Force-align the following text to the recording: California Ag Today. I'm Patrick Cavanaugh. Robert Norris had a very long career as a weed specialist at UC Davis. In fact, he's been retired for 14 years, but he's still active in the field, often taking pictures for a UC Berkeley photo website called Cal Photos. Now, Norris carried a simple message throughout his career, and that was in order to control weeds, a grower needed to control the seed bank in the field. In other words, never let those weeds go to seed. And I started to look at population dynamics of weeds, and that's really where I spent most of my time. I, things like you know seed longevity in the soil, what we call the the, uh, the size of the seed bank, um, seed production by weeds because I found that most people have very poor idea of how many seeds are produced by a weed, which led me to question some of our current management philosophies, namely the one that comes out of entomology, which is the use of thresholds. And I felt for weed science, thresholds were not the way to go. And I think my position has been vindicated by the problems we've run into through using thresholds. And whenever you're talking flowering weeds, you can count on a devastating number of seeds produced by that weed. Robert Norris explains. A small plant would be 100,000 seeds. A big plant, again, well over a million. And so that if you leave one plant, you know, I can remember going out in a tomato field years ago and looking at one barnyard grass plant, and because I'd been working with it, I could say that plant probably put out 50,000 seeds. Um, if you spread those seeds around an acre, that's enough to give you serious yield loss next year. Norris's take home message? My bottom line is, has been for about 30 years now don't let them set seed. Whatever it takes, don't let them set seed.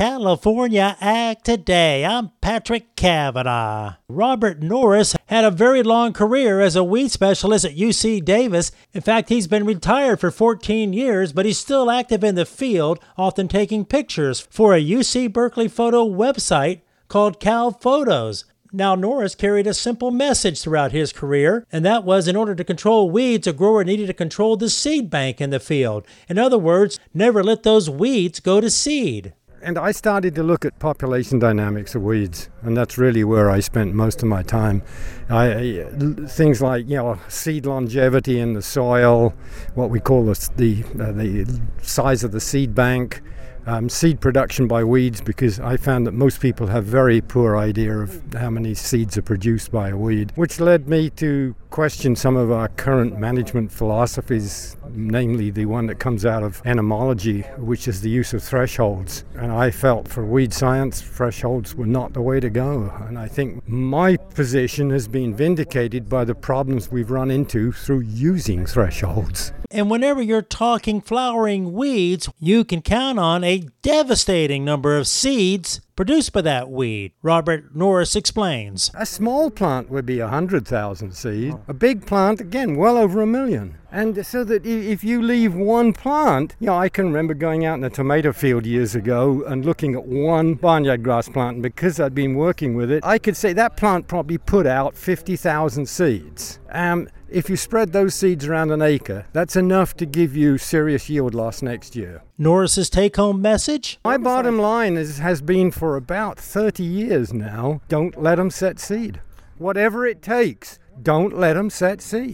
California 0.00 0.96
Ag 0.98 1.42
Today. 1.42 2.06
I'm 2.06 2.30
Patrick 2.40 2.96
Cavanaugh. 2.96 3.96
Robert 4.08 4.62
Norris 4.62 5.14
had 5.26 5.44
a 5.44 5.50
very 5.50 5.82
long 5.82 6.14
career 6.14 6.62
as 6.62 6.74
a 6.74 6.82
weed 6.82 7.10
specialist 7.10 7.66
at 7.66 7.76
UC 7.76 8.24
Davis. 8.24 8.72
In 8.94 9.02
fact, 9.02 9.28
he's 9.28 9.46
been 9.46 9.66
retired 9.66 10.18
for 10.18 10.30
14 10.30 10.94
years, 10.94 11.34
but 11.34 11.44
he's 11.44 11.58
still 11.58 11.90
active 11.90 12.24
in 12.24 12.34
the 12.34 12.46
field, 12.46 12.98
often 13.18 13.46
taking 13.46 13.84
pictures 13.84 14.40
for 14.40 14.72
a 14.72 14.82
UC 14.82 15.34
Berkeley 15.34 15.68
photo 15.68 16.08
website 16.08 16.80
called 17.08 17.38
Cal 17.38 17.70
Photos. 17.70 18.46
Now, 18.72 18.94
Norris 18.94 19.34
carried 19.34 19.66
a 19.66 19.74
simple 19.74 20.10
message 20.10 20.62
throughout 20.62 20.92
his 20.92 21.12
career, 21.12 21.66
and 21.70 21.84
that 21.84 22.04
was 22.04 22.26
in 22.26 22.36
order 22.36 22.54
to 22.54 22.64
control 22.64 23.10
weeds, 23.10 23.46
a 23.46 23.52
grower 23.52 23.84
needed 23.84 24.06
to 24.06 24.14
control 24.14 24.56
the 24.56 24.70
seed 24.70 25.10
bank 25.10 25.42
in 25.42 25.50
the 25.50 25.60
field. 25.60 26.06
In 26.26 26.38
other 26.38 26.58
words, 26.58 26.98
never 27.12 27.44
let 27.44 27.64
those 27.64 27.90
weeds 27.90 28.40
go 28.40 28.62
to 28.62 28.70
seed. 28.70 29.34
And 29.62 29.76
I 29.76 29.92
started 29.92 30.34
to 30.36 30.42
look 30.42 30.64
at 30.64 30.78
population 30.78 31.38
dynamics 31.38 31.94
of 31.94 32.02
weeds, 32.02 32.48
and 32.62 32.74
that's 32.74 32.96
really 32.96 33.24
where 33.24 33.50
I 33.50 33.60
spent 33.60 33.94
most 33.94 34.22
of 34.22 34.28
my 34.28 34.42
time. 34.42 34.82
I, 35.28 35.84
things 36.28 36.62
like 36.62 36.88
you 36.88 36.96
know 36.96 37.18
seed 37.28 37.66
longevity 37.66 38.40
in 38.40 38.54
the 38.54 38.62
soil, 38.62 39.34
what 39.74 39.90
we 39.90 40.00
call 40.00 40.24
the 40.24 40.50
the, 40.56 40.82
uh, 40.98 41.12
the 41.12 41.60
size 41.82 42.24
of 42.24 42.32
the 42.32 42.40
seed 42.40 42.74
bank, 42.74 43.20
um, 43.66 43.90
seed 43.90 44.20
production 44.20 44.66
by 44.66 44.82
weeds 44.82 45.20
because 45.20 45.60
I 45.60 45.76
found 45.76 46.06
that 46.06 46.12
most 46.12 46.40
people 46.40 46.68
have 46.68 46.84
very 46.84 47.20
poor 47.20 47.58
idea 47.58 47.98
of 47.98 48.22
how 48.32 48.48
many 48.48 48.74
seeds 48.74 49.18
are 49.18 49.22
produced 49.22 49.70
by 49.70 49.90
a 49.90 49.96
weed, 49.96 50.32
which 50.36 50.58
led 50.58 50.88
me 50.88 51.10
to 51.10 51.54
question 51.70 52.16
some 52.16 52.36
of 52.36 52.50
our 52.50 52.68
current 52.68 53.18
management 53.18 53.70
philosophies, 53.70 54.76
namely 54.90 55.50
the 55.50 55.66
one 55.66 55.86
that 55.86 55.98
comes 55.98 56.26
out 56.26 56.42
of 56.42 56.60
entomology, 56.64 57.42
which 57.58 57.86
is 57.86 58.00
the 58.00 58.10
use 58.10 58.34
of 58.34 58.42
thresholds. 58.42 59.24
And 59.36 59.52
I 59.52 59.70
felt 59.70 60.08
for 60.08 60.24
weed 60.24 60.52
science, 60.52 61.00
thresholds 61.00 61.74
were 61.74 61.86
not 61.86 62.12
the 62.12 62.22
way 62.22 62.40
to 62.40 62.50
go. 62.50 62.92
And 63.06 63.18
I 63.18 63.28
think 63.28 63.66
my 63.68 64.16
position 64.16 64.90
has 64.90 65.06
been 65.08 65.34
vindicated 65.34 66.08
by 66.08 66.24
the 66.24 66.34
problems 66.34 66.90
we've 66.90 67.10
run 67.10 67.30
into 67.30 67.72
through 67.72 68.00
using 68.00 68.66
thresholds. 68.66 69.52
And 69.70 69.88
whenever 69.88 70.20
you're 70.20 70.42
talking 70.42 71.00
flowering 71.00 71.72
weeds, 71.72 72.28
you 72.40 72.64
can 72.64 72.82
count 72.82 73.20
on 73.20 73.44
a 73.44 73.68
devastating 73.82 74.64
number 74.64 74.96
of 74.96 75.06
seeds 75.06 75.80
produced 76.00 76.32
by 76.32 76.40
that 76.40 76.70
weed. 76.70 77.12
Robert 77.20 77.76
Norris 77.76 78.16
explains. 78.16 78.90
A 78.94 79.04
small 79.04 79.50
plant 79.50 79.90
would 79.90 80.06
be 80.06 80.18
100,000 80.18 81.12
seeds. 81.12 81.54
A 81.68 81.74
big 81.74 82.06
plant, 82.06 82.40
again, 82.40 82.76
well 82.76 82.96
over 82.96 83.20
a 83.20 83.26
million. 83.26 83.76
And 83.92 84.24
so 84.24 84.42
that 84.44 84.64
if 84.64 85.04
you 85.04 85.20
leave 85.20 85.54
one 85.54 85.92
plant, 85.92 86.56
you 86.58 86.68
know, 86.68 86.78
I 86.78 86.88
can 86.88 87.04
remember 87.04 87.34
going 87.34 87.66
out 87.66 87.76
in 87.76 87.84
a 87.84 87.90
tomato 87.90 88.32
field 88.32 88.64
years 88.64 88.94
ago 88.94 89.44
and 89.44 89.66
looking 89.66 89.94
at 89.94 90.06
one 90.06 90.54
barnyard 90.54 91.02
grass 91.02 91.28
plant, 91.28 91.56
and 91.56 91.62
because 91.62 92.00
I'd 92.00 92.14
been 92.14 92.34
working 92.34 92.74
with 92.76 92.90
it, 92.90 93.04
I 93.04 93.18
could 93.18 93.36
say 93.36 93.52
that 93.52 93.76
plant 93.76 94.08
probably 94.08 94.38
put 94.38 94.66
out 94.66 94.96
50,000 94.96 95.86
seeds. 95.86 96.60
Um, 96.70 97.08
if 97.30 97.48
you 97.48 97.56
spread 97.56 97.92
those 97.92 98.14
seeds 98.14 98.46
around 98.46 98.70
an 98.70 98.82
acre, 98.82 99.26
that's 99.32 99.56
enough 99.56 99.96
to 99.96 100.06
give 100.06 100.36
you 100.36 100.58
serious 100.58 101.08
yield 101.08 101.34
loss 101.34 101.62
next 101.62 101.94
year. 101.96 102.22
Norris's 102.38 102.90
take 102.90 103.16
home 103.16 103.40
message? 103.40 103.98
My 104.04 104.18
bottom 104.18 104.58
line 104.58 104.96
is, 104.96 105.18
has 105.18 105.40
been 105.40 105.70
for 105.70 105.96
about 105.96 106.38
30 106.38 106.82
years 106.82 107.32
now 107.32 107.80
don't 107.88 108.20
let 108.20 108.36
them 108.36 108.50
set 108.50 108.78
seed. 108.78 109.20
Whatever 109.58 110.06
it 110.06 110.22
takes, 110.22 110.78
don't 111.02 111.36
let 111.36 111.54
them 111.54 111.70
set 111.70 112.00
seed. 112.00 112.28